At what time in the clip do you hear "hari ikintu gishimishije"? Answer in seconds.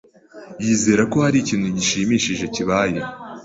1.25-2.45